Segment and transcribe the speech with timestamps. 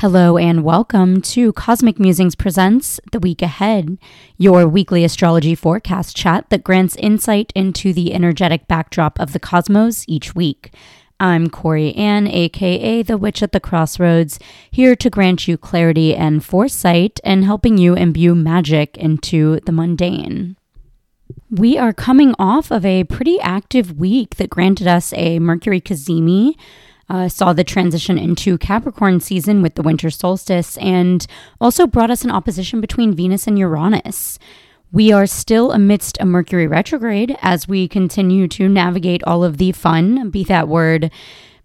[0.00, 3.98] Hello and welcome to Cosmic Musings Presents The Week Ahead,
[4.38, 10.06] your weekly astrology forecast chat that grants insight into the energetic backdrop of the cosmos
[10.08, 10.72] each week.
[11.20, 14.38] I'm Corianne, aka the Witch at the Crossroads,
[14.70, 20.56] here to grant you clarity and foresight and helping you imbue magic into the mundane.
[21.50, 26.54] We are coming off of a pretty active week that granted us a Mercury Cazimi
[27.10, 31.26] uh, saw the transition into Capricorn season with the winter solstice and
[31.60, 34.38] also brought us an opposition between Venus and Uranus.
[34.92, 39.72] We are still amidst a Mercury retrograde as we continue to navigate all of the
[39.72, 41.10] fun, be that word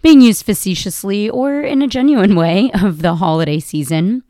[0.01, 4.23] being used facetiously or in a genuine way, of the holiday season.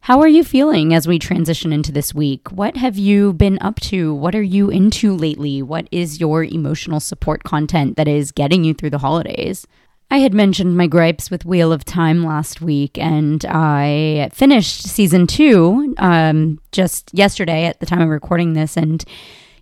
[0.00, 2.52] How are you feeling as we transition into this week?
[2.52, 4.14] What have you been up to?
[4.14, 5.62] What are you into lately?
[5.62, 9.66] What is your emotional support content that is getting you through the holidays?
[10.10, 15.26] I had mentioned my gripes with Wheel of Time last week, and I finished season
[15.26, 18.76] two um, just yesterday at the time of recording this.
[18.76, 19.04] And,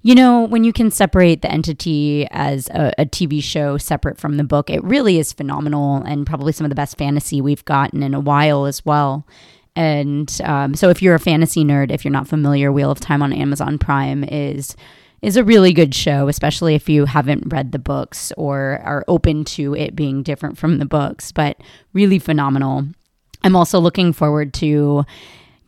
[0.03, 4.37] you know, when you can separate the entity as a, a TV show separate from
[4.37, 8.03] the book, it really is phenomenal and probably some of the best fantasy we've gotten
[8.03, 9.27] in a while as well.
[9.75, 13.23] And um, so, if you're a fantasy nerd, if you're not familiar, Wheel of Time
[13.23, 14.77] on Amazon Prime is
[15.25, 19.43] is a really good show, especially if you haven't read the books or are open
[19.43, 21.57] to it being different from the books, but
[21.95, 22.87] really phenomenal.
[23.43, 25.05] I'm also looking forward to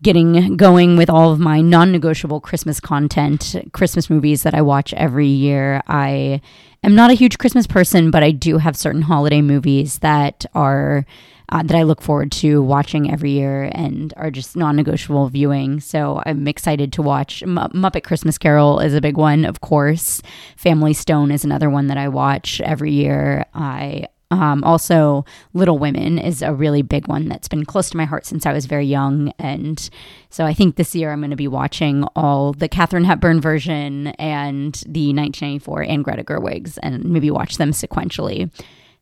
[0.02, 4.92] getting going with all of my non negotiable Christmas content, Christmas movies that I watch
[4.92, 5.82] every year.
[5.88, 6.42] I
[6.84, 11.06] am not a huge Christmas person, but I do have certain holiday movies that are
[11.50, 15.80] uh, that I look forward to watching every year and are just non negotiable viewing.
[15.80, 17.42] So I'm excited to watch.
[17.42, 20.22] M- Muppet Christmas Carol is a big one, of course.
[20.56, 23.44] Family Stone is another one that I watch every year.
[23.54, 25.24] I um, also,
[25.54, 28.52] Little Women is a really big one that's been close to my heart since I
[28.52, 29.32] was very young.
[29.38, 29.88] And
[30.30, 34.08] so I think this year I'm going to be watching all the Katharine Hepburn version
[34.18, 38.50] and the 1994 and Greta Gerwig's and maybe watch them sequentially.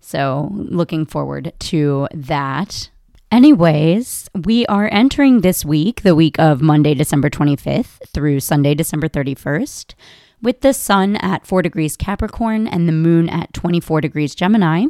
[0.07, 2.91] So, looking forward to that.
[3.33, 9.09] Anyways, we are entering this week, the week of Monday, December 25th through Sunday, December
[9.09, 9.95] 31st,
[10.43, 14.85] with the sun at 4 degrees Capricorn and the moon at 24 degrees Gemini.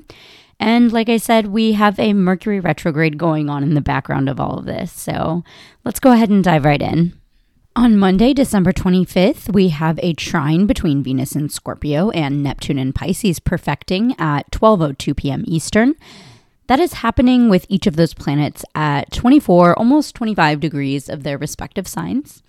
[0.58, 4.40] And like I said, we have a Mercury retrograde going on in the background of
[4.40, 4.92] all of this.
[4.92, 5.44] So
[5.84, 7.12] let's go ahead and dive right in.
[7.76, 12.94] On Monday, December 25th, we have a trine between Venus and Scorpio and Neptune and
[12.94, 15.42] Pisces perfecting at 12:02 p.m.
[15.48, 15.96] Eastern.
[16.68, 21.36] That is happening with each of those planets at 24, almost 25 degrees of their
[21.36, 22.44] respective signs.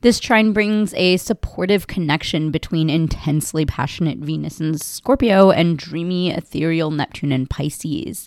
[0.00, 6.90] This trine brings a supportive connection between intensely passionate Venus and Scorpio and dreamy, ethereal
[6.90, 8.26] Neptune and Pisces.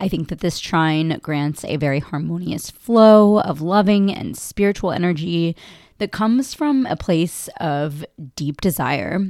[0.00, 5.56] I think that this trine grants a very harmonious flow of loving and spiritual energy
[5.98, 8.04] that comes from a place of
[8.36, 9.20] deep desire.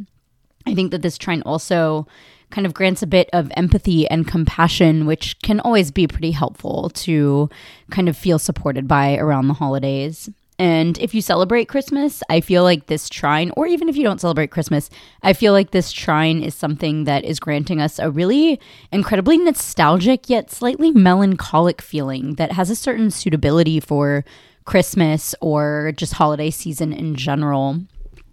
[0.66, 2.06] I think that this trine also
[2.50, 6.90] kind of grants a bit of empathy and compassion, which can always be pretty helpful
[6.90, 7.48] to
[7.90, 10.30] kind of feel supported by around the holidays.
[10.58, 14.20] And if you celebrate Christmas, I feel like this trine, or even if you don't
[14.20, 14.90] celebrate Christmas,
[15.22, 18.58] I feel like this trine is something that is granting us a really
[18.90, 24.24] incredibly nostalgic yet slightly melancholic feeling that has a certain suitability for
[24.64, 27.80] Christmas or just holiday season in general.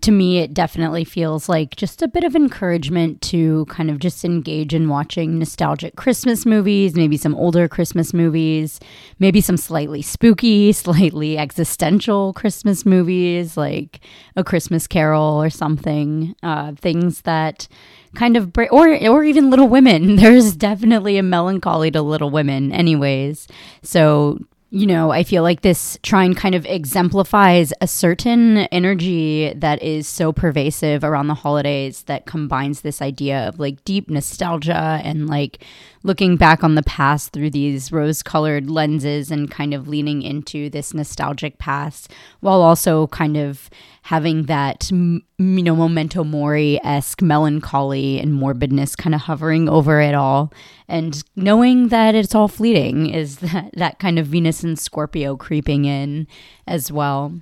[0.05, 4.23] To me, it definitely feels like just a bit of encouragement to kind of just
[4.23, 8.79] engage in watching nostalgic Christmas movies, maybe some older Christmas movies,
[9.17, 13.99] maybe some slightly spooky, slightly existential Christmas movies like
[14.35, 16.35] A Christmas Carol or something.
[16.43, 17.67] Uh, things that
[18.13, 20.15] kind of or or even Little Women.
[20.17, 23.47] There's definitely a melancholy to Little Women, anyways.
[23.81, 24.37] So
[24.75, 30.05] you know, I feel like this trine kind of exemplifies a certain energy that is
[30.05, 35.63] so pervasive around the holidays that combines this idea of like deep nostalgia and like
[36.03, 40.69] looking back on the past through these rose colored lenses and kind of leaning into
[40.69, 42.11] this nostalgic past
[42.41, 43.69] while also kind of
[44.05, 50.13] having that, you know, memento mori esque melancholy and morbidness kind of hovering over it
[50.13, 50.53] all.
[50.87, 55.85] And knowing that it's all fleeting is that, that kind of Venus and Scorpio creeping
[55.85, 56.27] in
[56.67, 57.41] as well.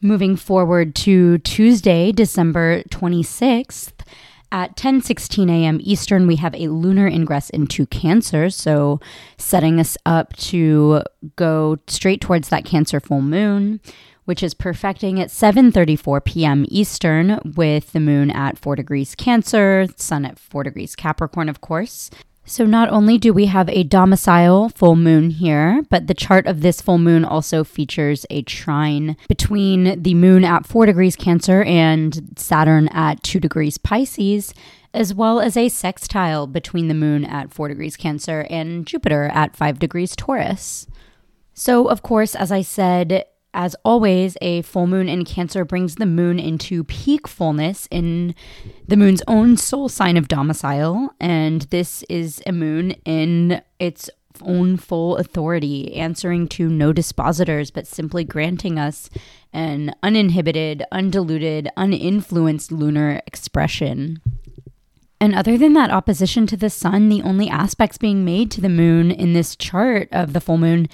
[0.00, 3.92] Moving forward to Tuesday, December 26th,
[4.52, 5.78] at 10:16 a.m.
[5.82, 8.98] Eastern, we have a lunar ingress into Cancer, so
[9.36, 11.02] setting us up to
[11.36, 13.80] go straight towards that Cancer full moon,
[14.30, 16.64] which is perfecting at 7:34 p.m.
[16.68, 22.10] Eastern with the moon at 4 degrees Cancer, sun at 4 degrees Capricorn, of course.
[22.44, 26.60] So, not only do we have a domicile full moon here, but the chart of
[26.60, 32.32] this full moon also features a trine between the moon at 4 degrees Cancer and
[32.36, 34.54] Saturn at 2 degrees Pisces,
[34.94, 39.56] as well as a sextile between the moon at 4 degrees Cancer and Jupiter at
[39.56, 40.86] 5 degrees Taurus.
[41.52, 46.06] So, of course, as I said, as always, a full moon in Cancer brings the
[46.06, 48.34] moon into peak fullness in
[48.86, 51.14] the moon's own soul sign of domicile.
[51.20, 54.08] And this is a moon in its
[54.42, 59.10] own full authority, answering to no dispositors, but simply granting us
[59.52, 64.20] an uninhibited, undiluted, uninfluenced lunar expression.
[65.20, 68.70] And other than that opposition to the sun, the only aspects being made to the
[68.70, 70.88] moon in this chart of the full moon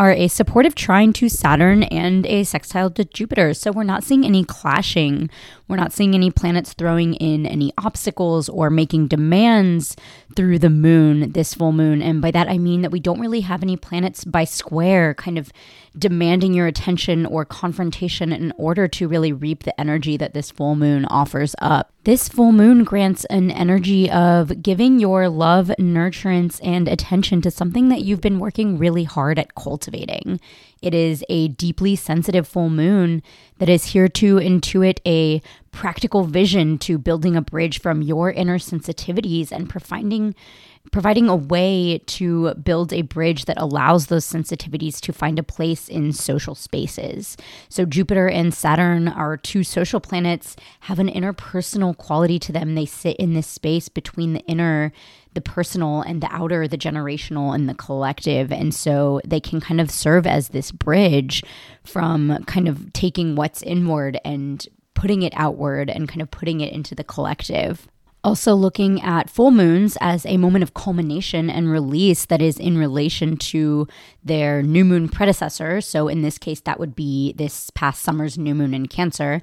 [0.00, 3.52] are a supportive trine to Saturn and a sextile to Jupiter.
[3.52, 5.28] So we're not seeing any clashing.
[5.70, 9.94] We're not seeing any planets throwing in any obstacles or making demands
[10.34, 12.02] through the moon, this full moon.
[12.02, 15.38] And by that, I mean that we don't really have any planets by square kind
[15.38, 15.52] of
[15.96, 20.74] demanding your attention or confrontation in order to really reap the energy that this full
[20.74, 21.92] moon offers up.
[22.02, 27.90] This full moon grants an energy of giving your love, nurturance, and attention to something
[27.90, 30.40] that you've been working really hard at cultivating.
[30.82, 33.22] It is a deeply sensitive full moon
[33.58, 35.42] that is here to intuit a
[35.72, 40.34] practical vision to building a bridge from your inner sensitivities and providing
[40.90, 45.88] providing a way to build a bridge that allows those sensitivities to find a place
[45.88, 47.36] in social spaces.
[47.68, 52.74] So, Jupiter and Saturn are two social planets, have an interpersonal quality to them.
[52.74, 54.92] They sit in this space between the inner,
[55.34, 58.50] the personal, and the outer, the generational, and the collective.
[58.50, 61.44] And so they can kind of serve as this bridge
[61.84, 66.72] from kind of taking what's inward and putting it outward and kind of putting it
[66.72, 67.88] into the collective.
[68.22, 72.76] Also, looking at full moons as a moment of culmination and release that is in
[72.76, 73.88] relation to
[74.22, 75.80] their new moon predecessor.
[75.80, 79.40] So, in this case, that would be this past summer's new moon in Cancer.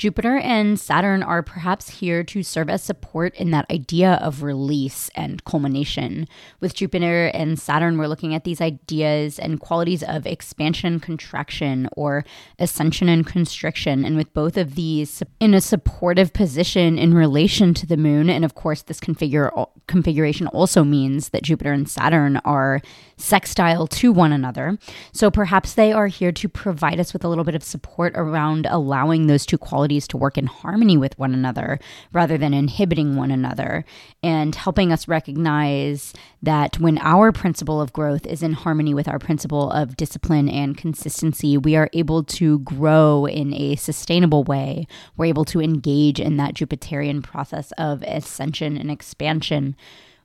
[0.00, 5.10] Jupiter and Saturn are perhaps here to serve as support in that idea of release
[5.14, 6.26] and culmination.
[6.58, 12.24] With Jupiter and Saturn, we're looking at these ideas and qualities of expansion, contraction, or
[12.58, 14.06] ascension and constriction.
[14.06, 18.42] And with both of these in a supportive position in relation to the moon, and
[18.42, 22.80] of course, this configure, configuration also means that Jupiter and Saturn are
[23.20, 24.78] sextile to one another.
[25.12, 28.66] So perhaps they are here to provide us with a little bit of support around
[28.68, 31.78] allowing those two qualities to work in harmony with one another
[32.12, 33.84] rather than inhibiting one another
[34.22, 36.12] and helping us recognize
[36.42, 40.76] that when our principle of growth is in harmony with our principle of discipline and
[40.76, 44.86] consistency, we are able to grow in a sustainable way.
[45.16, 49.76] We're able to engage in that Jupiterian process of ascension and expansion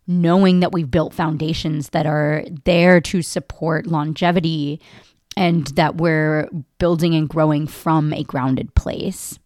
[0.08, 4.82] knowing that we've built foundations that are there to support longevity
[5.38, 9.40] and that we're building and growing from a grounded place.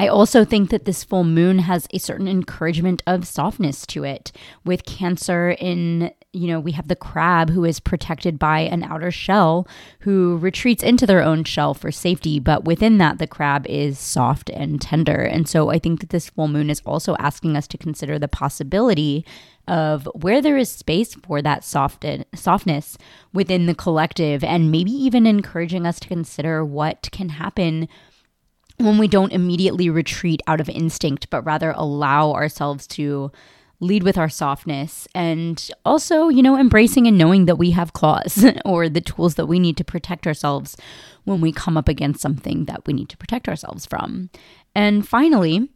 [0.00, 4.32] I also think that this full moon has a certain encouragement of softness to it.
[4.64, 9.10] With Cancer in, you know, we have the crab who is protected by an outer
[9.10, 9.68] shell
[10.00, 14.48] who retreats into their own shell for safety, but within that, the crab is soft
[14.48, 15.20] and tender.
[15.20, 18.26] And so I think that this full moon is also asking us to consider the
[18.26, 19.26] possibility
[19.70, 22.98] of where there is space for that soft softness
[23.32, 27.88] within the collective and maybe even encouraging us to consider what can happen
[28.78, 33.30] when we don't immediately retreat out of instinct, but rather allow ourselves to
[33.78, 38.44] lead with our softness and also, you know, embracing and knowing that we have claws
[38.64, 40.76] or the tools that we need to protect ourselves
[41.24, 44.30] when we come up against something that we need to protect ourselves from.
[44.74, 45.70] And finally,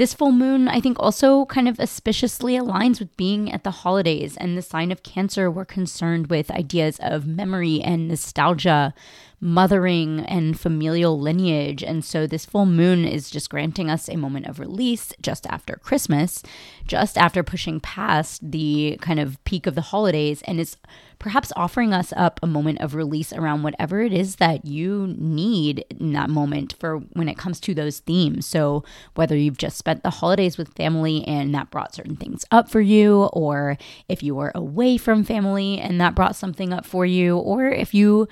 [0.00, 4.34] this full moon, I think, also kind of auspiciously aligns with being at the holidays
[4.38, 5.50] and the sign of Cancer.
[5.50, 8.94] We're concerned with ideas of memory and nostalgia,
[9.40, 11.82] mothering and familial lineage.
[11.82, 15.76] And so this full moon is just granting us a moment of release just after
[15.76, 16.42] Christmas,
[16.86, 20.76] just after pushing past the kind of peak of the holidays, and is
[21.18, 25.84] perhaps offering us up a moment of release around whatever it is that you need
[25.98, 28.46] in that moment for when it comes to those themes.
[28.46, 32.70] So whether you've just spent the holidays with family and that brought certain things up
[32.70, 33.78] for you, or
[34.08, 37.94] if you were away from family and that brought something up for you, or if
[37.94, 38.28] you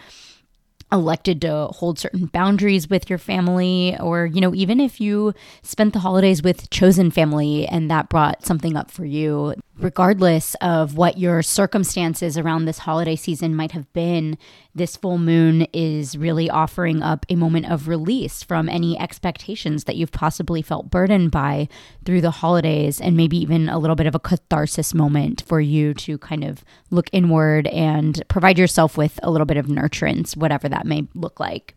[0.91, 5.93] elected to hold certain boundaries with your family or you know even if you spent
[5.93, 11.19] the holidays with chosen family and that brought something up for you regardless of what
[11.19, 14.37] your circumstances around this holiday season might have been,
[14.75, 19.97] this full moon is really offering up a moment of release from any expectations that
[19.97, 21.69] you've possibly felt burdened by
[22.05, 25.95] through the holidays, and maybe even a little bit of a catharsis moment for you
[25.95, 30.69] to kind of look inward and provide yourself with a little bit of nurturance, whatever
[30.69, 31.75] that may look like.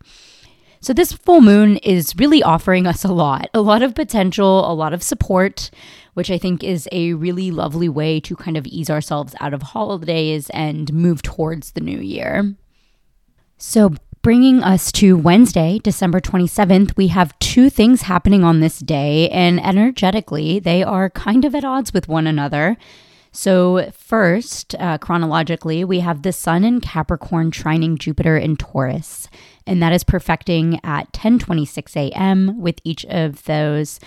[0.82, 4.74] So, this full moon is really offering us a lot a lot of potential, a
[4.74, 5.70] lot of support,
[6.14, 9.62] which I think is a really lovely way to kind of ease ourselves out of
[9.62, 12.56] holidays and move towards the new year.
[13.58, 19.28] So, bringing us to Wednesday, December 27th, we have two things happening on this day,
[19.30, 22.76] and energetically, they are kind of at odds with one another.
[23.30, 29.28] So, first, uh, chronologically, we have the Sun in Capricorn trining Jupiter in Taurus,
[29.66, 32.60] and that is perfecting at 10:26 a.m.
[32.60, 34.00] with each of those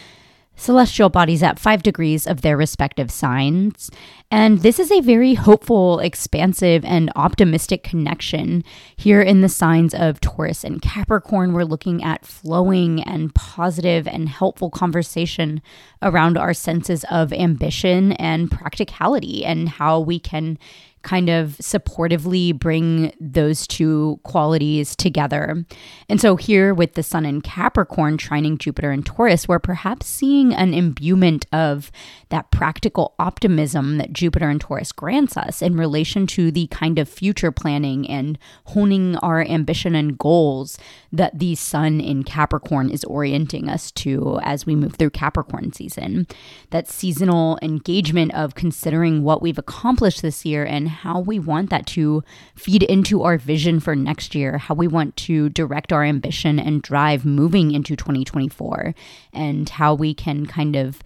[0.55, 3.91] celestial bodies at five degrees of their respective signs.
[4.31, 8.63] And this is a very hopeful, expansive, and optimistic connection.
[8.95, 14.29] Here in the signs of Taurus and Capricorn, we're looking at flowing and positive and
[14.29, 15.61] helpful conversation
[16.01, 20.57] around our senses of ambition and practicality and how we can
[21.05, 25.63] kind of supportively bring those two qualities together.
[26.09, 30.53] And so, here with the Sun in Capricorn trining Jupiter and Taurus, we're perhaps seeing
[30.53, 31.91] an imbuement of
[32.29, 37.07] that practical optimism that Jupiter and Taurus grants us in relation to the kind of
[37.07, 40.77] future planning and honing our ambition and goals
[41.11, 46.25] that the Sun in Capricorn is orienting us to as we move through Capricorn season.
[46.71, 51.85] That seasonal engagement of considering what we've accomplished this year and how we want that
[51.87, 52.23] to
[52.55, 56.81] feed into our vision for next year, how we want to direct our ambition and
[56.81, 58.95] drive moving into 2024,
[59.33, 61.01] and how we can kind of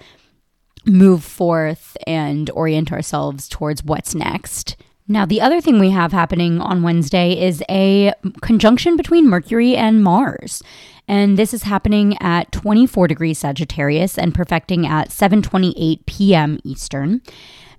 [0.85, 4.77] move forth and orient ourselves towards what's next.
[5.11, 10.03] Now, the other thing we have happening on Wednesday is a conjunction between Mercury and
[10.03, 10.61] Mars.
[11.07, 16.59] And this is happening at 24 degrees Sagittarius and perfecting at 7:28 p.m.
[16.63, 17.21] Eastern.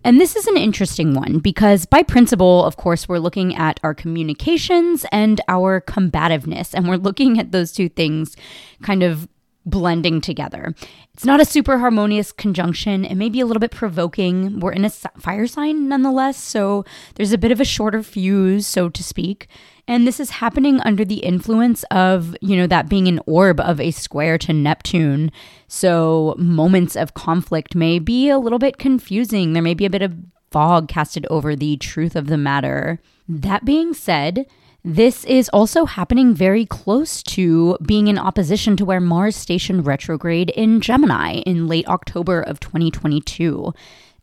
[0.02, 3.94] And this is an interesting one because, by principle, of course, we're looking at our
[3.94, 8.34] communications and our combativeness, and we're looking at those two things
[8.82, 9.28] kind of
[9.70, 10.74] blending together.
[11.14, 13.04] It's not a super harmonious conjunction.
[13.04, 14.60] It may be a little bit provoking.
[14.60, 16.84] We're in a fire sign nonetheless, so
[17.14, 19.48] there's a bit of a shorter fuse, so to speak.
[19.88, 23.80] And this is happening under the influence of, you know, that being an orb of
[23.80, 25.32] a square to Neptune.
[25.66, 29.52] So moments of conflict may be a little bit confusing.
[29.52, 30.14] There may be a bit of
[30.50, 33.00] fog casted over the truth of the matter.
[33.28, 34.46] That being said,
[34.84, 40.50] this is also happening very close to being in opposition to where Mars stationed retrograde
[40.50, 43.72] in Gemini in late October of 2022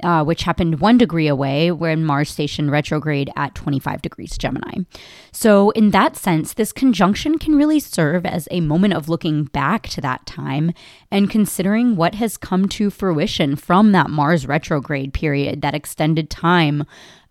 [0.03, 4.83] uh, which happened one degree away when Mars stationed retrograde at 25 degrees Gemini.
[5.31, 9.87] So, in that sense, this conjunction can really serve as a moment of looking back
[9.89, 10.73] to that time
[11.11, 16.83] and considering what has come to fruition from that Mars retrograde period, that extended time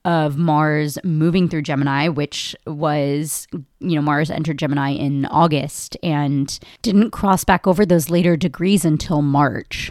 [0.07, 3.49] of Mars moving through Gemini, which was,
[3.81, 8.85] you know, Mars entered Gemini in August and didn't cross back over those later degrees
[8.85, 9.91] until March.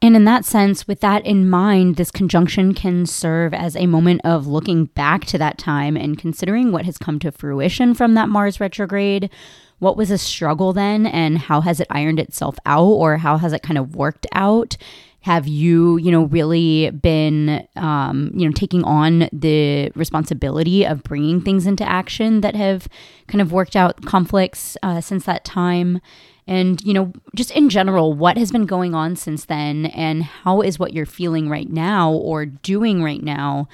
[0.00, 4.22] And in that sense, with that in mind, this conjunction can serve as a moment
[4.24, 8.28] of looking back to that time and considering what has come to fruition from that
[8.28, 9.30] Mars retrograde.
[9.78, 13.52] What was a struggle then, and how has it ironed itself out, or how has
[13.52, 14.78] it kind of worked out?
[15.26, 21.40] Have you, you know, really been, um, you know, taking on the responsibility of bringing
[21.40, 22.86] things into action that have
[23.26, 26.00] kind of worked out conflicts uh, since that time?
[26.48, 30.60] and you know just in general what has been going on since then and how
[30.60, 33.66] is what you're feeling right now or doing right now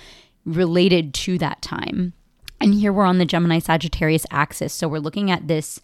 [0.47, 2.15] related to that time
[2.63, 4.73] and here we're on the Gemini Sagittarius axis.
[4.73, 5.81] So we're looking at this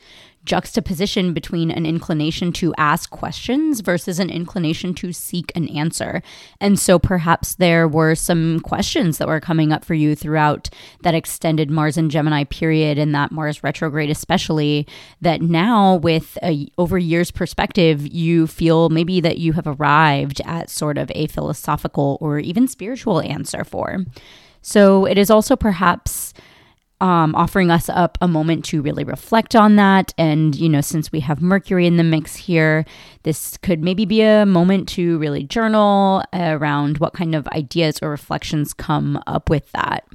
[0.48, 6.22] juxtaposition between an inclination to ask questions versus an inclination to seek an answer.
[6.60, 10.70] And so perhaps there were some questions that were coming up for you throughout
[11.02, 14.86] that extended Mars and Gemini period and that Mars retrograde especially
[15.20, 20.70] that now with a over years perspective you feel maybe that you have arrived at
[20.70, 24.04] sort of a philosophical or even spiritual answer for.
[24.62, 26.32] So it is also perhaps
[27.00, 30.12] um, offering us up a moment to really reflect on that.
[30.18, 32.84] And, you know, since we have Mercury in the mix here,
[33.22, 38.10] this could maybe be a moment to really journal around what kind of ideas or
[38.10, 40.06] reflections come up with that.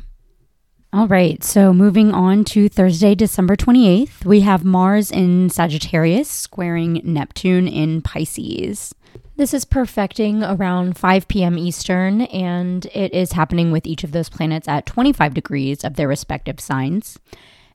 [0.92, 7.02] All right, so moving on to Thursday, December 28th, we have Mars in Sagittarius squaring
[7.04, 8.94] Neptune in Pisces.
[9.36, 11.58] This is perfecting around 5 p.m.
[11.58, 16.08] Eastern, and it is happening with each of those planets at 25 degrees of their
[16.08, 17.18] respective signs.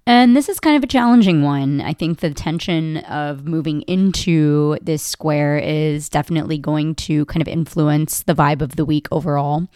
[0.07, 1.81] And this is kind of a challenging one.
[1.81, 7.49] I think the tension of moving into this square is definitely going to kind of
[7.49, 9.67] influence the vibe of the week overall.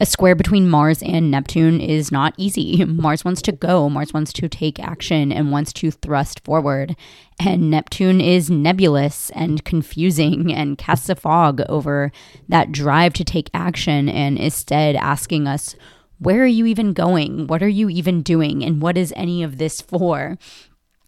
[0.00, 2.84] A square between Mars and Neptune is not easy.
[2.86, 6.96] Mars wants to go, Mars wants to take action, and wants to thrust forward.
[7.38, 12.12] And Neptune is nebulous and confusing and casts a fog over
[12.48, 15.76] that drive to take action and instead asking us,
[16.18, 17.46] where are you even going?
[17.46, 18.62] What are you even doing?
[18.64, 20.38] And what is any of this for?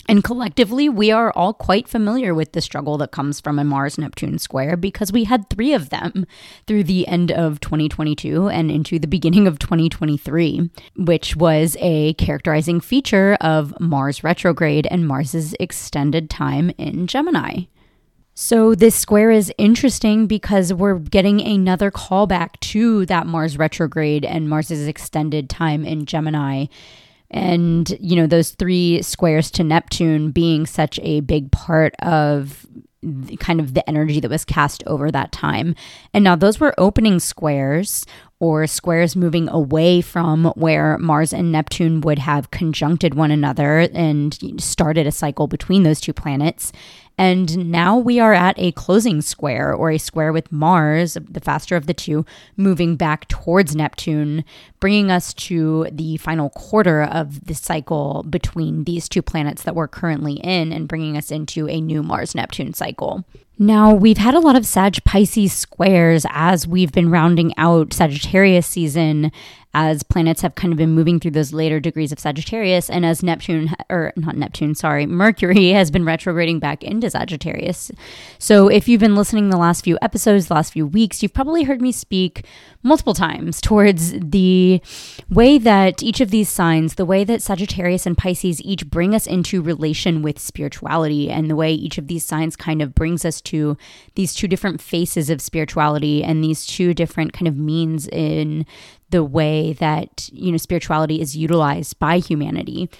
[0.08, 3.98] And collectively, we are all quite familiar with the struggle that comes from a Mars
[3.98, 6.26] Neptune square because we had three of them
[6.66, 12.80] through the end of 2022 and into the beginning of 2023, which was a characterizing
[12.80, 17.62] feature of Mars retrograde and Mars's extended time in Gemini.
[18.38, 24.48] So, this square is interesting because we're getting another callback to that Mars retrograde and
[24.48, 26.66] Mars's extended time in Gemini
[27.30, 32.66] and you know those three squares to neptune being such a big part of
[33.38, 35.74] kind of the energy that was cast over that time
[36.12, 38.04] and now those were opening squares
[38.38, 44.60] or squares moving away from where Mars and Neptune would have conjuncted one another and
[44.60, 46.70] started a cycle between those two planets.
[47.18, 51.74] And now we are at a closing square or a square with Mars, the faster
[51.74, 54.44] of the two, moving back towards Neptune,
[54.80, 59.88] bringing us to the final quarter of the cycle between these two planets that we're
[59.88, 63.24] currently in and bringing us into a new Mars Neptune cycle.
[63.58, 68.66] Now, we've had a lot of Sag Pisces squares as we've been rounding out Sagittarius
[68.66, 69.32] season
[69.76, 73.22] as planets have kind of been moving through those later degrees of Sagittarius, and as
[73.22, 77.92] Neptune, or not Neptune, sorry, Mercury has been retrograding back into Sagittarius.
[78.38, 81.64] So, if you've been listening the last few episodes, the last few weeks, you've probably
[81.64, 82.46] heard me speak
[82.82, 84.80] multiple times towards the
[85.28, 89.26] way that each of these signs, the way that Sagittarius and Pisces each bring us
[89.26, 93.42] into relation with spirituality, and the way each of these signs kind of brings us
[93.42, 93.76] to
[94.14, 98.64] these two different faces of spirituality and these two different kind of means in
[99.10, 102.90] the way that, you know, spirituality is utilized by humanity.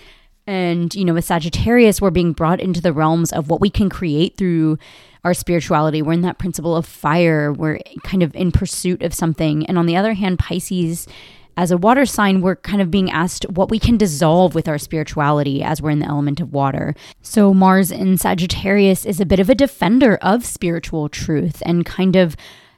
[0.47, 3.89] And, you know, with Sagittarius, we're being brought into the realms of what we can
[3.89, 4.79] create through
[5.25, 6.03] our spirituality.
[6.03, 7.53] We're in that principle of fire.
[7.53, 9.67] We're kind of in pursuit of something.
[9.67, 11.09] And on the other hand, Pisces,
[11.57, 14.79] as a water sign, we're kind of being asked what we can dissolve with our
[14.79, 16.95] spirituality as we're in the element of water.
[17.23, 22.15] So, Mars in Sagittarius is a bit of a defender of spiritual truth and kind
[22.15, 22.37] of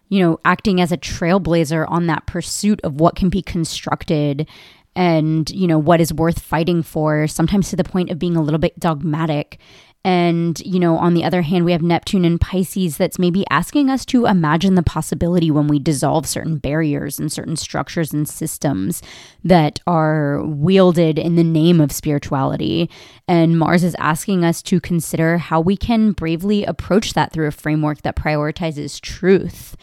[0.08, 4.48] you know, acting as a trailblazer on that pursuit of what can be constructed
[4.96, 8.42] and, you know, what is worth fighting for, sometimes to the point of being a
[8.42, 9.58] little bit dogmatic.
[10.04, 13.90] And, you know, on the other hand, we have Neptune and Pisces that's maybe asking
[13.90, 19.02] us to imagine the possibility when we dissolve certain barriers and certain structures and systems
[19.44, 22.88] that are wielded in the name of spirituality.
[23.26, 27.52] And Mars is asking us to consider how we can bravely approach that through a
[27.52, 29.76] framework that prioritizes truth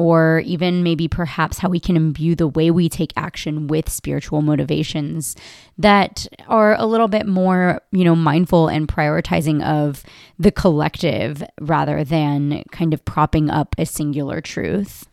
[0.00, 4.40] or even maybe perhaps how we can imbue the way we take action with spiritual
[4.40, 5.36] motivations
[5.76, 10.02] that are a little bit more, you know, mindful and prioritizing of
[10.38, 15.06] the collective rather than kind of propping up a singular truth.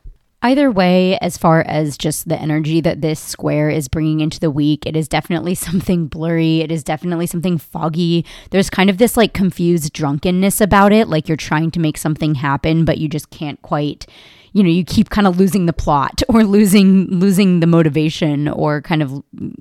[0.43, 4.51] Either way, as far as just the energy that this square is bringing into the
[4.51, 6.61] week, it is definitely something blurry.
[6.61, 8.25] It is definitely something foggy.
[8.51, 12.35] There's kind of this like confused drunkenness about it, like you're trying to make something
[12.35, 14.05] happen, but you just can't quite
[14.53, 18.81] you know you keep kind of losing the plot or losing losing the motivation or
[18.81, 19.11] kind of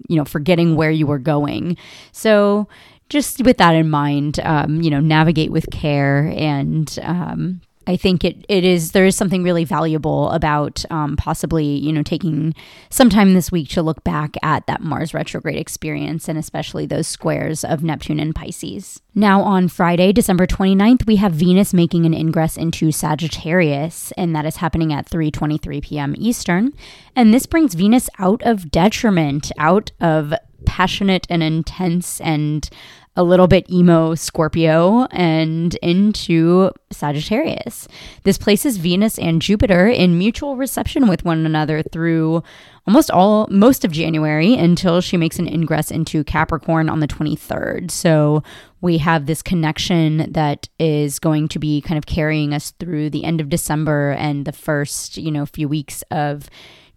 [0.09, 1.77] you know forgetting where you were going
[2.13, 2.67] so
[3.09, 8.25] just with that in mind um, you know navigate with care and um, I think
[8.25, 12.55] it, it is there is something really valuable about um, possibly you know taking
[12.91, 17.07] some time this week to look back at that Mars retrograde experience and especially those
[17.07, 19.01] squares of Neptune and Pisces.
[19.15, 24.47] Now on Friday, December 29th, we have Venus making an ingress into Sagittarius and that
[24.47, 26.15] is happening at 3:23 p.m.
[26.19, 26.73] Eastern
[27.15, 32.69] and this brings Venus out of detriment, out of passionate and intense and
[33.17, 37.89] a little bit emo Scorpio and into Sagittarius.
[38.25, 42.43] This places Venus and Jupiter in mutual reception with one another through
[42.87, 47.91] almost all most of January until she makes an ingress into Capricorn on the 23rd.
[47.91, 48.43] So
[48.81, 53.25] we have this connection that is going to be kind of carrying us through the
[53.25, 56.49] end of December and the first, you know, few weeks of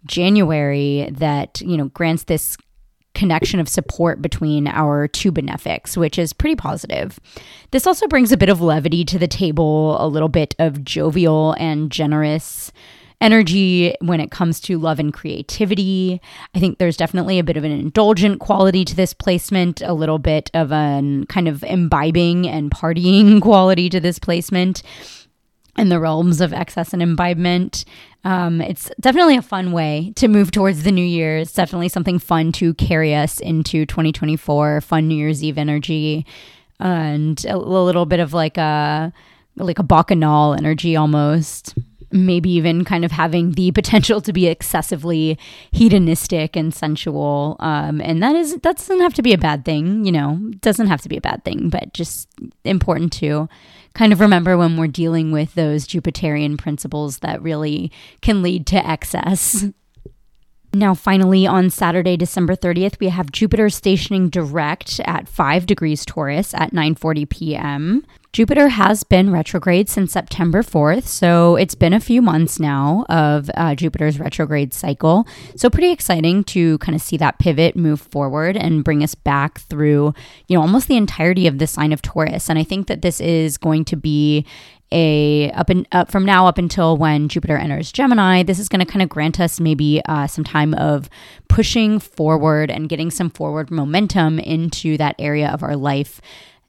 [0.06, 2.56] January that, you know, grants this
[3.14, 7.18] connection of support between our two benefics, which is pretty positive.
[7.70, 11.52] This also brings a bit of levity to the table, a little bit of jovial
[11.58, 12.72] and generous
[13.20, 16.20] energy when it comes to love and creativity.
[16.54, 20.18] I think there's definitely a bit of an indulgent quality to this placement, a little
[20.18, 24.82] bit of an kind of imbibing and partying quality to this placement
[25.76, 27.84] in the realms of excess and imbibement.
[28.24, 31.38] Um, it's definitely a fun way to move towards the new year.
[31.38, 36.26] It's definitely something fun to carry us into 2024, fun New Year's Eve energy,
[36.78, 39.12] and a, a little bit of like a
[39.56, 41.74] like a bacchanal energy almost
[42.12, 45.38] maybe even kind of having the potential to be excessively
[45.70, 47.56] hedonistic and sensual.
[47.60, 50.88] Um, and that is that doesn't have to be a bad thing, you know, doesn't
[50.88, 52.28] have to be a bad thing, but just
[52.64, 53.48] important to
[53.94, 58.86] kind of remember when we're dealing with those Jupiterian principles that really can lead to
[58.88, 59.66] excess.
[60.72, 66.54] Now, finally, on Saturday, December 30th, we have Jupiter stationing direct at 5 degrees Taurus
[66.54, 68.06] at 9:40 p.m.
[68.32, 73.50] Jupiter has been retrograde since September 4th, so it's been a few months now of
[73.56, 75.26] uh, Jupiter's retrograde cycle.
[75.56, 79.58] So, pretty exciting to kind of see that pivot move forward and bring us back
[79.58, 80.14] through,
[80.46, 82.48] you know, almost the entirety of the sign of Taurus.
[82.48, 84.46] And I think that this is going to be
[84.92, 88.42] a up and up from now up until when Jupiter enters Gemini.
[88.42, 91.08] This is going to kind of grant us maybe uh, some time of
[91.48, 96.20] pushing forward and getting some forward momentum into that area of our life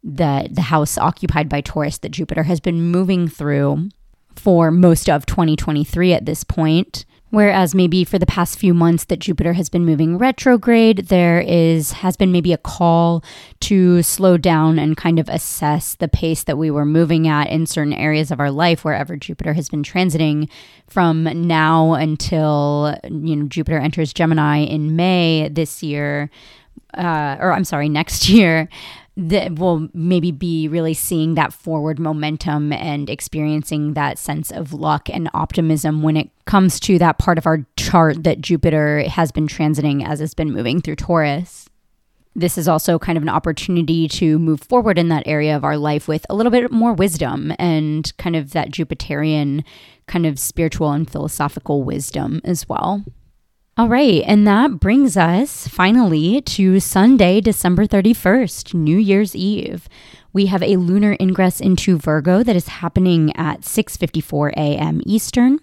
[0.04, 3.90] the the house occupied by Taurus that Jupiter has been moving through
[4.36, 7.06] for most of 2023 at this point.
[7.32, 11.94] Whereas maybe for the past few months that Jupiter has been moving retrograde, there is
[11.94, 13.24] has been maybe a call
[13.62, 17.65] to slow down and kind of assess the pace that we were moving at in
[17.65, 20.50] certain areas of our life wherever Jupiter has been transiting
[20.88, 26.30] from now until you know Jupiter enters Gemini in May this year.
[26.94, 28.67] Uh, or I'm sorry, next year
[29.17, 35.10] that will maybe be really seeing that forward momentum and experiencing that sense of luck
[35.10, 39.47] and optimism when it comes to that part of our chart that Jupiter has been
[39.47, 41.67] transiting as it's been moving through Taurus.
[42.34, 45.76] This is also kind of an opportunity to move forward in that area of our
[45.76, 49.65] life with a little bit more wisdom and kind of that Jupiterian
[50.08, 53.04] kind of spiritual and philosophical wisdom as well.
[53.82, 59.89] All right, and that brings us finally to Sunday, December 31st, New Year's Eve.
[60.32, 65.02] We have a lunar ingress into Virgo that is happening at 6:54 a.m.
[65.08, 65.62] Eastern.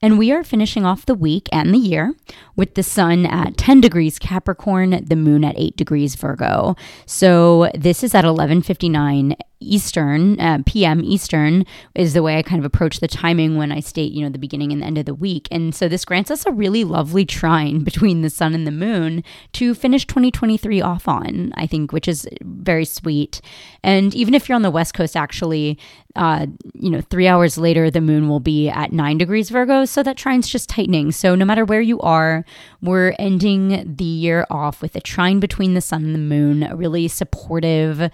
[0.00, 2.14] And we are finishing off the week and the year
[2.54, 6.76] with the sun at 10 degrees Capricorn, the moon at 8 degrees Virgo.
[7.04, 12.64] So this is at 11:59 Eastern, uh, PM Eastern is the way I kind of
[12.64, 15.14] approach the timing when I state, you know, the beginning and the end of the
[15.14, 15.48] week.
[15.50, 19.24] And so this grants us a really lovely trine between the sun and the moon
[19.54, 23.40] to finish 2023 off on, I think, which is very sweet.
[23.82, 25.78] And even if you're on the West Coast, actually,
[26.18, 29.84] uh, you know, three hours later, the moon will be at nine degrees Virgo.
[29.84, 31.12] So that trine's just tightening.
[31.12, 32.44] So no matter where you are,
[32.82, 36.74] we're ending the year off with a trine between the sun and the moon, a
[36.74, 38.10] really supportive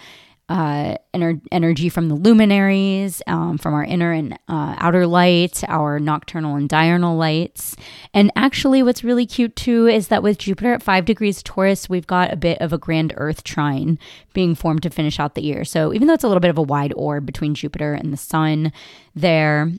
[0.48, 5.98] uh, ener- energy from the luminaries, um, from our inner and uh, outer light, our
[5.98, 7.76] nocturnal and diurnal lights.
[8.12, 12.06] And actually, what's really cute too is that with Jupiter at five degrees Taurus, we've
[12.06, 13.98] got a bit of a grand Earth trine
[14.34, 15.64] being formed to finish out the year.
[15.64, 18.18] So even though it's a little bit of a wide orb between Jupiter and the
[18.18, 18.72] Sun,
[19.14, 19.72] there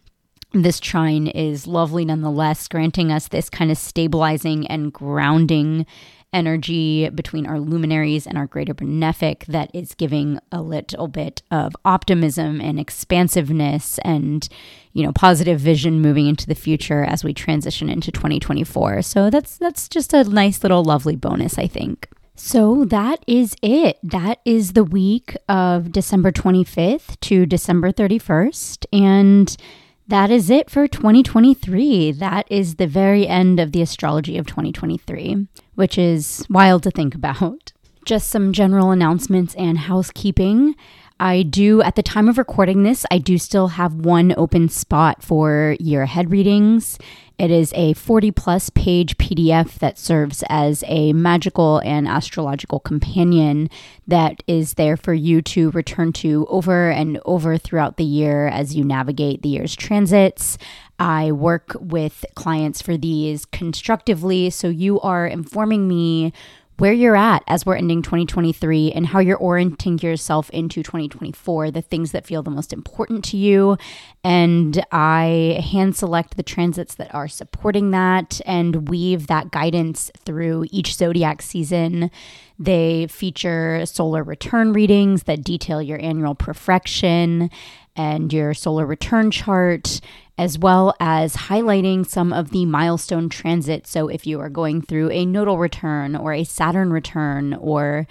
[0.55, 5.85] this trine is lovely nonetheless, granting us this kind of stabilizing and grounding
[6.35, 11.73] energy between our luminaries and our greater benefic that is giving a little bit of
[11.85, 14.49] optimism and expansiveness and
[14.91, 19.57] you know positive vision moving into the future as we transition into 2024 so that's
[19.57, 23.97] that's just a nice little lovely bonus i think so that is it.
[24.03, 28.85] That is the week of December 25th to December 31st.
[28.91, 29.55] And
[30.07, 32.11] that is it for 2023.
[32.13, 37.15] That is the very end of the astrology of 2023, which is wild to think
[37.15, 37.73] about.
[38.05, 40.75] Just some general announcements and housekeeping.
[41.19, 45.23] I do, at the time of recording this, I do still have one open spot
[45.23, 46.99] for year ahead readings.
[47.37, 53.69] It is a 40 plus page PDF that serves as a magical and astrological companion
[54.07, 58.75] that is there for you to return to over and over throughout the year as
[58.75, 60.57] you navigate the year's transits.
[60.97, 66.31] I work with clients for these constructively, so you are informing me
[66.77, 71.81] where you're at as we're ending 2023 and how you're orienting yourself into 2024, the
[71.81, 73.77] things that feel the most important to you.
[74.23, 80.65] And I hand select the transits that are supporting that and weave that guidance through
[80.69, 82.11] each zodiac season.
[82.59, 87.49] They feature solar return readings that detail your annual profection
[87.95, 90.01] and your solar return chart
[90.37, 93.89] as well as highlighting some of the milestone transits.
[93.89, 98.07] So, if you are going through a nodal return or a Saturn return or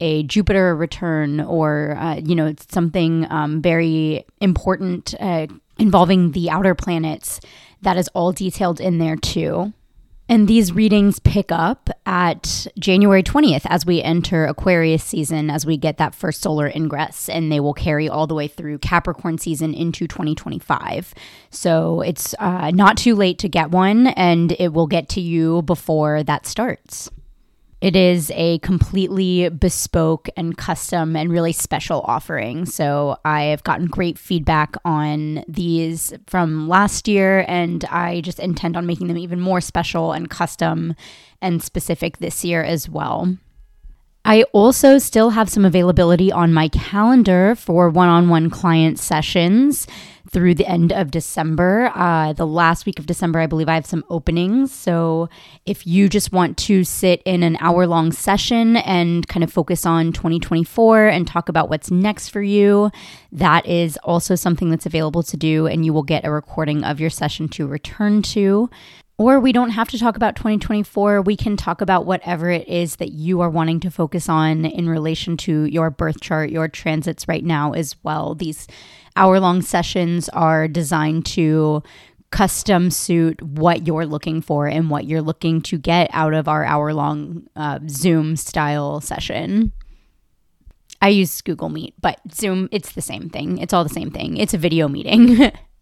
[0.00, 5.46] a Jupiter return or, uh, you know, it's something um, very important uh,
[5.78, 7.40] involving the outer planets,
[7.82, 9.72] that is all detailed in there too.
[10.26, 15.76] And these readings pick up at January 20th as we enter Aquarius season, as we
[15.76, 19.74] get that first solar ingress, and they will carry all the way through Capricorn season
[19.74, 21.12] into 2025.
[21.50, 25.60] So it's uh, not too late to get one, and it will get to you
[25.62, 27.10] before that starts.
[27.84, 32.64] It is a completely bespoke and custom and really special offering.
[32.64, 38.78] So I have gotten great feedback on these from last year, and I just intend
[38.78, 40.94] on making them even more special and custom
[41.42, 43.36] and specific this year as well.
[44.24, 49.86] I also still have some availability on my calendar for one on one client sessions
[50.34, 51.92] through the end of December.
[51.94, 54.72] Uh, the last week of December, I believe I have some openings.
[54.72, 55.30] So
[55.64, 59.86] if you just want to sit in an hour long session and kind of focus
[59.86, 62.90] on 2024 and talk about what's next for you,
[63.30, 65.66] that is also something that's available to do.
[65.68, 68.68] And you will get a recording of your session to return to.
[69.16, 71.22] Or we don't have to talk about 2024.
[71.22, 74.88] We can talk about whatever it is that you are wanting to focus on in
[74.88, 78.34] relation to your birth chart, your transits right now as well.
[78.34, 78.66] These
[79.16, 81.82] hour long sessions are designed to
[82.30, 86.64] custom suit what you're looking for and what you're looking to get out of our
[86.64, 89.72] hour long uh, Zoom style session.
[91.00, 93.58] I use Google Meet, but Zoom, it's the same thing.
[93.58, 94.36] It's all the same thing.
[94.36, 95.52] It's a video meeting.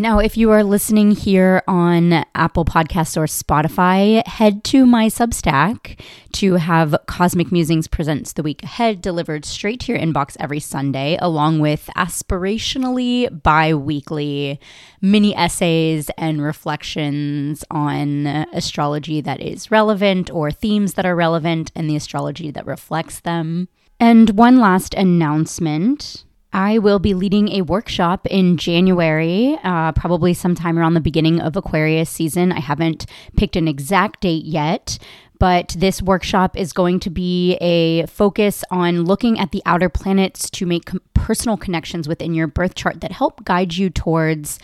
[0.00, 5.98] Now, if you are listening here on Apple Podcasts or Spotify, head to my Substack
[6.34, 11.18] to have Cosmic Musings Presents the Week Ahead delivered straight to your inbox every Sunday,
[11.20, 14.60] along with aspirationally bi weekly
[15.00, 21.90] mini essays and reflections on astrology that is relevant or themes that are relevant and
[21.90, 23.66] the astrology that reflects them.
[23.98, 26.22] And one last announcement.
[26.52, 31.56] I will be leading a workshop in January, uh, probably sometime around the beginning of
[31.56, 32.52] Aquarius season.
[32.52, 33.06] I haven't
[33.36, 34.98] picked an exact date yet,
[35.38, 40.50] but this workshop is going to be a focus on looking at the outer planets
[40.50, 44.58] to make personal connections within your birth chart that help guide you towards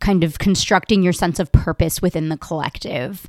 [0.00, 3.26] kind of constructing your sense of purpose within the collective.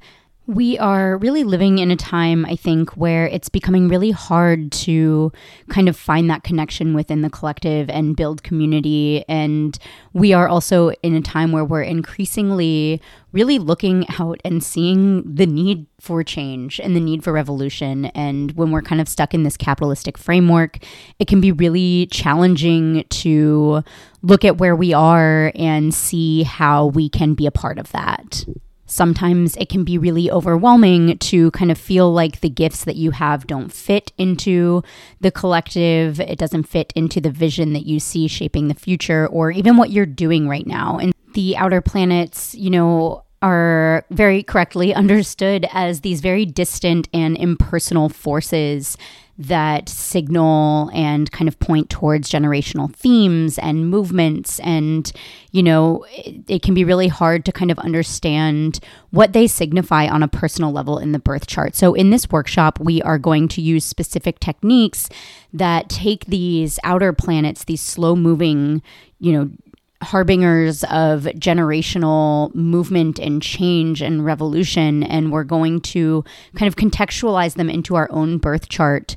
[0.48, 5.34] We are really living in a time, I think, where it's becoming really hard to
[5.68, 9.26] kind of find that connection within the collective and build community.
[9.28, 9.78] And
[10.14, 13.02] we are also in a time where we're increasingly
[13.34, 18.06] really looking out and seeing the need for change and the need for revolution.
[18.06, 20.78] And when we're kind of stuck in this capitalistic framework,
[21.20, 23.84] it can be really challenging to
[24.22, 28.46] look at where we are and see how we can be a part of that
[28.88, 33.12] sometimes it can be really overwhelming to kind of feel like the gifts that you
[33.12, 34.82] have don't fit into
[35.22, 36.20] the collective.
[36.20, 39.92] It doesn't fit into the vision that you see shaping the future or even what
[39.92, 40.98] you're doing right now.
[40.98, 47.38] And the outer planets, you know, are very correctly understood as these very distant and
[47.38, 48.98] impersonal forces
[49.38, 54.60] that signal and kind of point towards generational themes and movements.
[54.62, 55.12] And,
[55.52, 58.80] you know, it, it, can be really hard to kind of understand
[59.12, 61.76] what they signify on a personal level in the birth chart.
[61.76, 65.08] So, in this workshop, we are going to use specific techniques
[65.54, 68.82] that take these outer planets, these slow moving,
[69.20, 69.52] you know,
[70.02, 75.04] harbingers of generational movement and change and revolution.
[75.04, 76.24] And we're going to
[76.56, 79.16] kind of contextualize them into our own birth chart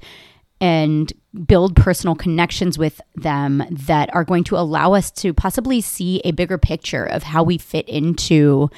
[0.60, 1.12] and
[1.46, 6.32] build personal connections with them that are going to allow us to possibly see a
[6.32, 8.68] bigger picture of how we fit into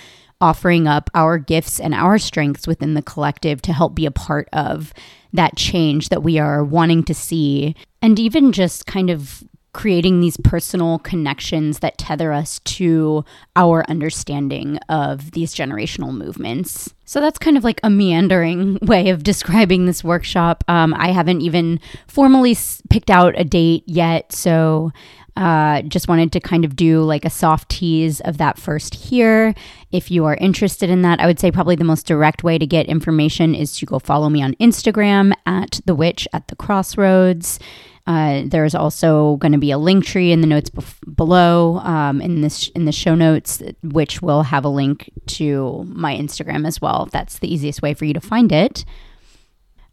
[0.41, 4.49] offering up our gifts and our strengths within the collective to help be a part
[4.53, 4.93] of
[5.33, 7.75] that change that we are wanting to see.
[8.03, 13.25] And even just kind of creating these personal connections that tether us to
[13.57, 16.93] our understanding of these generational movements.
[17.05, 20.63] So that's kind of like a meandering way of describing this workshop.
[20.69, 22.57] Um, I haven't even formally
[22.91, 24.93] picked out a date yet, so
[25.35, 29.55] Uh, just wanted to kind of do like a soft tease of that first here.
[29.91, 32.67] If you are interested in that, I would say probably the most direct way to
[32.67, 37.59] get information is to go follow me on Instagram at the witch at the crossroads.
[38.07, 42.21] Uh, there's also going to be a link tree in the notes bef- below um,
[42.21, 46.81] in this in the show notes, which will have a link to my Instagram as
[46.81, 47.09] well.
[47.13, 48.85] That's the easiest way for you to find it.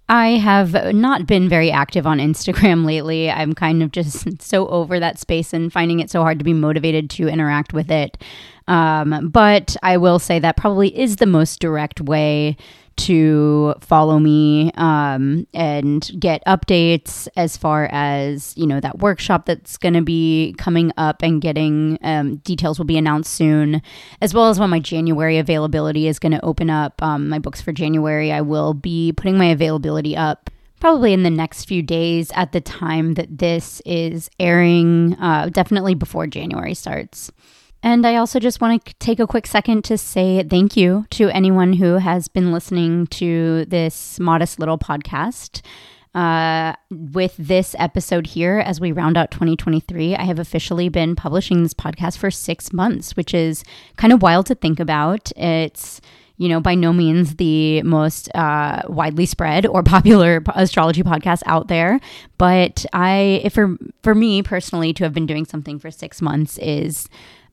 [0.10, 3.30] I have not been very active on Instagram lately.
[3.30, 6.54] I'm kind of just so over that space and finding it so hard to be
[6.54, 8.18] motivated to interact with it.
[8.68, 12.58] Um, but I will say that probably is the most direct way
[13.00, 19.78] to follow me um, and get updates as far as you know that workshop that's
[19.78, 23.82] going to be coming up and getting um, details will be announced soon
[24.22, 27.02] as well as when my january availability is going to open up.
[27.02, 30.50] Um, my books for january i will be putting my availability up
[30.82, 35.96] probably in the next few days at the time that this is airing uh, definitely
[35.96, 37.32] before january starts
[37.82, 41.30] and I also just want to take a quick second to say thank you to
[41.30, 45.62] anyone who has been listening to this modest little podcast.
[46.16, 51.62] Uh, with this episode here, as we round out 2023, I have officially been publishing
[51.62, 53.64] this podcast for six months, which is
[53.96, 55.32] kind of wild to think about.
[55.38, 56.02] It's
[56.40, 61.68] you know, by no means the most uh, widely spread or popular astrology podcast out
[61.68, 62.00] there.
[62.38, 67.08] But I, for for me personally, to have been doing something for six months is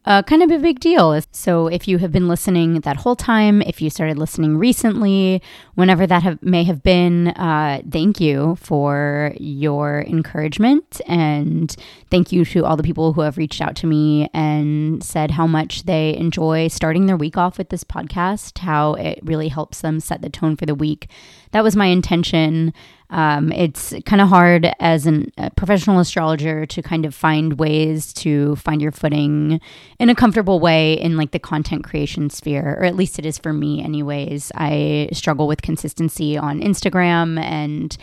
[0.06, 1.20] uh, kind of a big deal.
[1.32, 5.42] So if you have been listening that whole time, if you started listening recently,
[5.74, 11.00] whenever that have, may have been, uh, thank you for your encouragement.
[11.06, 11.74] And
[12.10, 15.46] thank you to all the people who have reached out to me and said how
[15.46, 19.98] much they enjoy starting their week off with this podcast, how it really helps them
[19.98, 21.08] set the tone for the week.
[21.56, 22.74] That was my intention
[23.10, 28.12] um, it's kind of hard as an, a professional astrologer to kind of find ways
[28.14, 29.60] to find your footing
[29.98, 33.38] in a comfortable way in like the content creation sphere, or at least it is
[33.38, 34.50] for me, anyways.
[34.54, 37.96] I struggle with consistency on Instagram and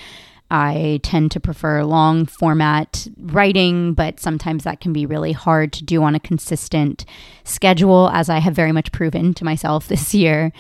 [0.50, 5.84] I tend to prefer long format writing, but sometimes that can be really hard to
[5.84, 7.06] do on a consistent
[7.44, 10.54] schedule, as I have very much proven to myself this year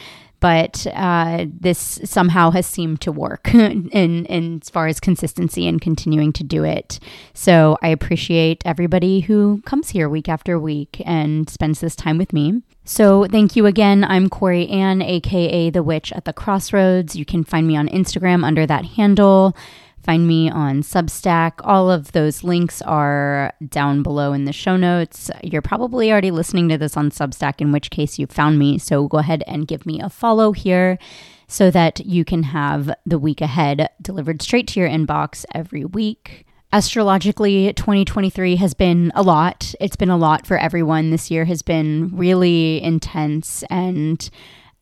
[0.43, 3.87] but uh, this somehow has seemed to work in,
[4.25, 6.99] in as far as consistency and continuing to do it.
[7.33, 12.33] So I appreciate everybody who comes here week after week and spends this time with
[12.33, 12.61] me.
[12.83, 14.03] So thank you again.
[14.03, 17.15] I'm Corianne, aka The Witch at the Crossroads.
[17.15, 19.55] You can find me on Instagram under that handle.
[20.03, 21.53] Find me on Substack.
[21.63, 25.31] All of those links are down below in the show notes.
[25.41, 28.77] You're probably already listening to this on Substack, in which case you found me.
[28.77, 30.99] So go ahead and give me a follow here
[31.47, 36.45] so that you can have the week ahead delivered straight to your inbox every week.
[36.73, 39.73] Astrologically, 2023 has been a lot.
[39.79, 41.11] It's been a lot for everyone.
[41.11, 44.29] This year has been really intense and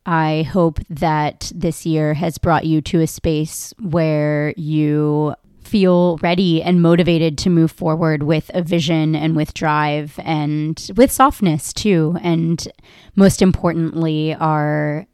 [0.05, 6.61] I hope that this year has brought you to a space where you feel ready
[6.61, 12.17] and motivated to move forward with a vision and with drive and with softness too.
[12.21, 12.67] And
[13.15, 15.05] most importantly, are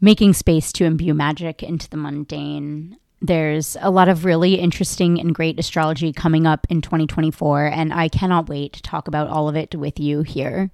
[0.00, 2.96] making space to imbue magic into the mundane.
[3.24, 8.08] There's a lot of really interesting and great astrology coming up in 2024, and I
[8.08, 10.72] cannot wait to talk about all of it with you here.